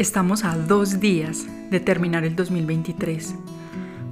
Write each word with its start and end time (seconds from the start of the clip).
Estamos 0.00 0.44
a 0.44 0.56
dos 0.56 0.98
días 0.98 1.46
de 1.70 1.78
terminar 1.78 2.24
el 2.24 2.34
2023, 2.34 3.34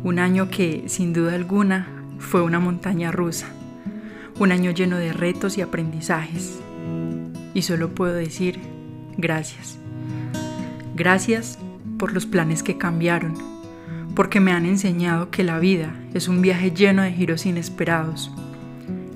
un 0.05 0.19
año 0.19 0.51
que, 0.51 0.85
sin 0.87 1.15
duda 1.15 1.33
alguna, 1.33 1.89
fue 2.19 2.43
una 2.43 2.61
montaña 2.61 3.11
rusa, 3.11 3.47
un 4.39 4.53
año 4.53 4.71
lleno 4.71 4.99
de 4.99 5.15
retos 5.15 5.57
y 5.57 5.63
aprendizajes. 5.63 6.61
Y 7.55 7.63
solo 7.63 7.89
puedo 7.95 8.13
decir 8.13 8.61
gracias. 9.17 9.79
Gracias 10.95 11.59
por 11.99 12.13
los 12.13 12.27
planes 12.27 12.63
que 12.63 12.77
cambiaron, 12.77 13.33
porque 14.15 14.41
me 14.41 14.53
han 14.53 14.67
enseñado 14.67 15.31
que 15.31 15.43
la 15.43 15.59
vida 15.59 15.95
es 16.13 16.29
un 16.29 16.43
viaje 16.43 16.71
lleno 16.71 17.01
de 17.01 17.15
giros 17.15 17.47
inesperados. 17.47 18.31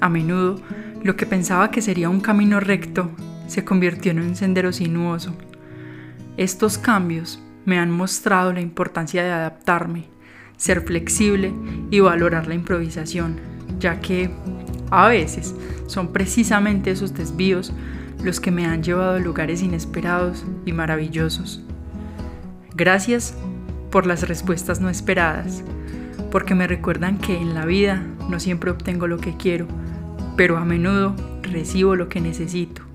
A 0.01 0.09
menudo, 0.09 0.59
lo 1.03 1.17
que 1.17 1.27
pensaba 1.27 1.71
que 1.71 1.83
sería 1.83 2.09
un 2.09 2.21
camino 2.21 2.61
recto 2.61 3.11
se 3.47 3.63
convirtió 3.63 4.13
en 4.13 4.21
un 4.21 4.37
sendero 4.37 4.73
sinuoso 4.73 5.37
estos 6.43 6.79
cambios 6.79 7.41
me 7.65 7.79
han 7.79 7.91
mostrado 7.91 8.53
la 8.53 8.61
importancia 8.61 9.23
de 9.23 9.31
adaptarme, 9.31 10.07
ser 10.57 10.83
flexible 10.83 11.53
y 11.91 12.01
valorar 12.01 12.47
la 12.47 12.55
improvisación, 12.55 13.41
ya 13.79 14.01
que 14.01 14.31
a 14.91 15.09
veces 15.09 15.55
son 15.87 16.13
precisamente 16.13 16.91
esos 16.91 17.15
desvíos 17.15 17.73
los 18.23 18.41
que 18.41 18.51
me 18.51 18.67
han 18.67 18.83
llevado 18.83 19.17
a 19.17 19.21
lugares 19.21 19.63
inesperados 19.63 20.45
y 20.65 20.73
maravillosos. 20.73 21.63
Gracias 22.75 23.35
por 23.91 24.07
las 24.07 24.27
respuestas 24.29 24.81
no 24.81 24.89
esperadas, 24.89 25.63
porque 26.31 26.55
me 26.55 26.67
recuerdan 26.67 27.19
que 27.19 27.37
en 27.37 27.55
la 27.55 27.67
vida 27.67 28.03
no 28.29 28.41
siempre 28.41 28.71
obtengo 28.71 29.07
lo 29.07 29.19
que 29.19 29.37
quiero, 29.37 29.67
pero 30.37 30.57
a 30.57 30.65
menudo 30.65 31.15
recibo 31.43 31.97
lo 31.97 32.09
que 32.09 32.21
necesito. 32.21 32.92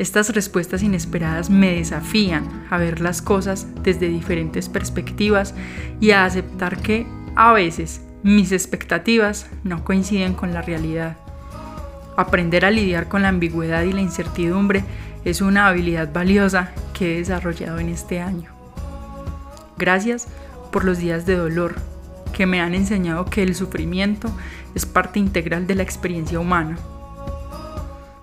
Estas 0.00 0.30
respuestas 0.30 0.82
inesperadas 0.82 1.50
me 1.50 1.74
desafían 1.74 2.64
a 2.70 2.78
ver 2.78 3.02
las 3.02 3.20
cosas 3.20 3.66
desde 3.82 4.08
diferentes 4.08 4.70
perspectivas 4.70 5.54
y 6.00 6.12
a 6.12 6.24
aceptar 6.24 6.80
que 6.80 7.06
a 7.36 7.52
veces 7.52 8.00
mis 8.22 8.50
expectativas 8.50 9.46
no 9.62 9.84
coinciden 9.84 10.32
con 10.32 10.54
la 10.54 10.62
realidad. 10.62 11.18
Aprender 12.16 12.64
a 12.64 12.70
lidiar 12.70 13.08
con 13.08 13.20
la 13.20 13.28
ambigüedad 13.28 13.82
y 13.82 13.92
la 13.92 14.00
incertidumbre 14.00 14.84
es 15.26 15.42
una 15.42 15.66
habilidad 15.66 16.10
valiosa 16.10 16.72
que 16.94 17.16
he 17.16 17.18
desarrollado 17.18 17.78
en 17.78 17.90
este 17.90 18.22
año. 18.22 18.48
Gracias 19.76 20.28
por 20.72 20.86
los 20.86 20.96
días 20.96 21.26
de 21.26 21.36
dolor 21.36 21.74
que 22.32 22.46
me 22.46 22.62
han 22.62 22.74
enseñado 22.74 23.26
que 23.26 23.42
el 23.42 23.54
sufrimiento 23.54 24.30
es 24.74 24.86
parte 24.86 25.18
integral 25.18 25.66
de 25.66 25.74
la 25.74 25.82
experiencia 25.82 26.40
humana 26.40 26.78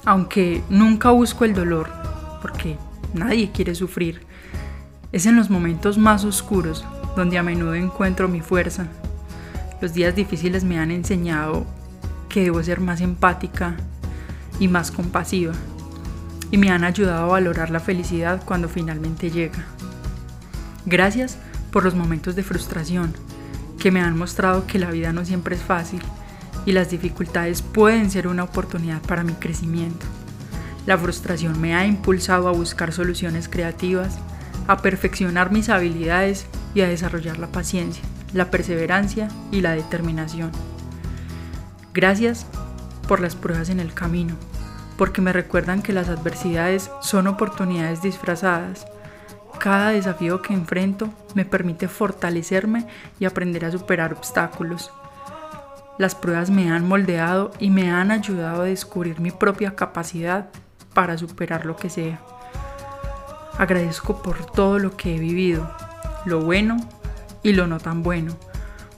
aunque 0.07 0.63
nunca 0.69 1.09
busco 1.09 1.43
el 1.43 1.53
dolor, 1.53 1.89
porque 2.41 2.77
nadie 3.13 3.51
quiere 3.51 3.75
sufrir, 3.75 4.21
es 5.11 5.25
en 5.25 5.35
los 5.35 5.49
momentos 5.49 5.97
más 5.97 6.23
oscuros 6.23 6.85
donde 7.17 7.37
a 7.37 7.43
menudo 7.43 7.75
encuentro 7.75 8.29
mi 8.29 8.39
fuerza. 8.39 8.87
Los 9.81 9.93
días 9.93 10.15
difíciles 10.15 10.63
me 10.63 10.79
han 10.79 10.91
enseñado 10.91 11.65
que 12.29 12.41
debo 12.41 12.63
ser 12.63 12.79
más 12.79 13.01
empática 13.01 13.75
y 14.61 14.69
más 14.69 14.91
compasiva, 14.91 15.51
y 16.51 16.57
me 16.57 16.71
han 16.71 16.85
ayudado 16.85 17.25
a 17.25 17.27
valorar 17.33 17.69
la 17.69 17.81
felicidad 17.81 18.41
cuando 18.45 18.69
finalmente 18.69 19.29
llega. 19.29 19.65
Gracias 20.85 21.37
por 21.69 21.83
los 21.83 21.95
momentos 21.95 22.37
de 22.37 22.43
frustración, 22.43 23.13
que 23.77 23.91
me 23.91 23.99
han 23.99 24.17
mostrado 24.17 24.67
que 24.67 24.79
la 24.79 24.89
vida 24.89 25.11
no 25.11 25.25
siempre 25.25 25.57
es 25.57 25.61
fácil 25.61 26.01
y 26.67 26.73
las 26.73 26.89
dificultades 26.89 27.61
pueden 27.61 28.11
ser 28.11 28.27
una 28.27 28.43
oportunidad 28.43 29.01
para 29.01 29.23
mi 29.23 29.31
crecimiento. 29.31 30.05
La 30.85 30.97
frustración 30.97 31.59
me 31.61 31.73
ha 31.73 31.85
impulsado 31.85 32.49
a 32.49 32.51
buscar 32.51 32.91
soluciones 32.91 33.47
creativas, 33.47 34.19
a 34.67 34.81
perfeccionar 34.81 35.49
mis 35.49 35.69
habilidades 35.69 36.45
y 36.75 36.81
a 36.81 36.89
desarrollar 36.89 37.39
la 37.39 37.47
paciencia, 37.47 38.03
la 38.33 38.51
perseverancia 38.51 39.29
y 39.49 39.61
la 39.61 39.71
determinación. 39.71 40.51
Gracias 41.93 42.45
por 43.07 43.21
las 43.21 43.37
pruebas 43.37 43.69
en 43.69 43.79
el 43.79 43.93
camino, 43.93 44.35
porque 44.97 45.21
me 45.21 45.31
recuerdan 45.31 45.81
que 45.81 45.93
las 45.93 46.09
adversidades 46.09 46.91
son 47.01 47.27
oportunidades 47.27 48.01
disfrazadas. 48.01 48.85
Cada 49.57 49.91
desafío 49.91 50.41
que 50.41 50.53
enfrento 50.53 51.09
me 51.33 51.45
permite 51.45 51.87
fortalecerme 51.87 52.87
y 53.21 53.25
aprender 53.25 53.63
a 53.63 53.71
superar 53.71 54.11
obstáculos, 54.11 54.91
las 55.97 56.13
pruebas 56.13 56.49
me 56.49 56.71
han 56.71 56.87
moldeado 56.87 57.51
y 57.59 57.69
me 57.69 57.91
han 57.91 58.11
ayudado 58.11 58.61
a 58.61 58.65
descubrir 58.65 59.19
mi 59.19 59.31
propia 59.31 59.75
capacidad 59.75 60.49
para 60.93 61.17
superar 61.17 61.65
lo 61.65 61.75
que 61.75 61.89
sea. 61.89 62.19
Agradezco 63.57 64.21
por 64.21 64.45
todo 64.45 64.77
lo 64.77 64.95
que 64.95 65.15
he 65.15 65.19
vivido, 65.19 65.69
lo 66.25 66.41
bueno 66.41 66.77
y 67.41 67.53
lo 67.53 67.65
no 67.65 67.79
tan 67.79 68.03
bueno, 68.03 68.35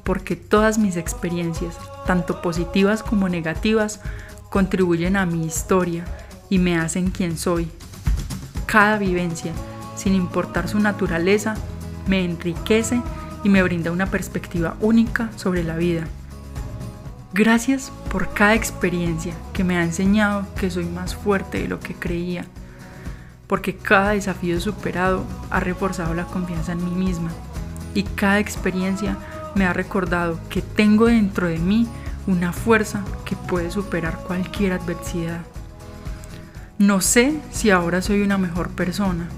porque 0.04 0.36
todas 0.36 0.78
mis 0.78 0.98
experiencias, 0.98 1.78
tanto 2.06 2.42
positivas 2.42 3.04
como 3.04 3.30
negativas, 3.30 4.02
contribuyen 4.50 5.16
a 5.16 5.26
mi 5.26 5.46
historia 5.46 6.04
y 6.50 6.60
me 6.60 6.78
hacen 6.78 7.12
quien 7.12 7.38
soy. 7.38 7.70
Cada 8.66 8.98
vivencia, 8.98 9.54
sin 9.96 10.14
importar 10.14 10.68
su 10.68 10.80
naturaleza, 10.80 11.56
me 12.08 12.26
enriquece 12.26 13.02
y 13.44 13.50
me 13.50 13.64
brinda 13.64 13.92
una 13.92 14.08
perspectiva 14.08 14.76
única 14.82 15.30
sobre 15.38 15.64
la 15.64 15.78
vida. 15.78 16.06
Gracias 17.32 17.92
por 18.12 18.34
cada 18.34 18.56
experiencia 18.56 19.36
que 19.54 19.64
me 19.64 19.78
ha 19.78 19.84
enseñado 19.84 20.48
que 20.60 20.72
soy 20.72 20.86
más 20.86 21.16
fuerte 21.16 21.62
de 21.62 21.68
lo 21.68 21.80
que 21.80 21.94
creía, 21.94 22.44
porque 23.46 23.76
cada 23.76 24.12
desafío 24.12 24.60
superado 24.60 25.26
ha 25.52 25.60
reforzado 25.60 26.16
la 26.16 26.26
confianza 26.26 26.72
en 26.72 26.84
mí 26.84 26.90
misma 26.90 27.30
y 27.94 28.02
cada 28.02 28.40
experiencia 28.40 29.16
me 29.54 29.66
ha 29.66 29.74
recordado 29.74 30.40
que 30.50 30.64
tengo 30.64 31.06
dentro 31.06 31.48
de 31.48 31.60
mí 31.60 31.88
una 32.26 32.52
fuerza 32.52 33.06
que 33.26 33.36
puede 33.36 33.70
superar 33.70 34.24
cualquier 34.24 34.74
adversidad. 34.74 35.42
No 36.80 37.00
sé 37.00 37.40
si 37.52 37.70
ahora 37.70 38.02
soy 38.02 38.24
una 38.24 38.40
mejor 38.40 38.70
persona, 38.70 39.30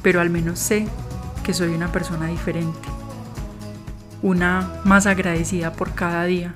pero 0.00 0.20
al 0.20 0.30
menos 0.30 0.60
sé 0.60 0.86
que 1.42 1.54
soy 1.54 1.74
una 1.74 1.90
persona 1.90 2.28
diferente, 2.28 2.88
una 4.22 4.80
más 4.84 5.06
agradecida 5.06 5.72
por 5.72 5.92
cada 5.94 6.24
día 6.24 6.54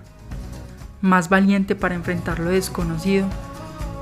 más 1.05 1.29
valiente 1.29 1.75
para 1.77 1.95
enfrentar 1.95 2.39
lo 2.39 2.49
desconocido 2.49 3.29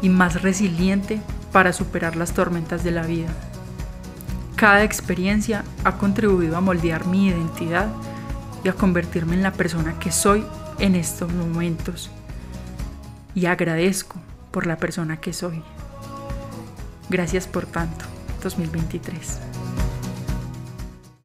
y 0.03 0.09
más 0.09 0.41
resiliente 0.41 1.21
para 1.51 1.73
superar 1.73 2.15
las 2.15 2.33
tormentas 2.33 2.85
de 2.85 2.93
la 2.93 3.03
vida. 3.03 3.29
Cada 4.55 4.85
experiencia 4.85 5.65
ha 5.83 5.99
contribuido 5.99 6.57
a 6.57 6.61
moldear 6.61 7.07
mi 7.07 7.27
identidad 7.27 7.89
y 8.63 8.69
a 8.69 8.75
convertirme 8.75 9.35
en 9.35 9.43
la 9.43 9.53
persona 9.53 9.99
que 9.99 10.13
soy 10.13 10.47
en 10.79 10.95
estos 10.95 11.33
momentos. 11.33 12.09
Y 13.35 13.47
agradezco 13.47 14.21
por 14.53 14.69
la 14.69 14.77
persona 14.77 15.17
que 15.17 15.33
soy. 15.33 15.61
Gracias 17.11 17.49
por 17.49 17.67
tanto, 17.67 18.05
2023. 18.45 19.72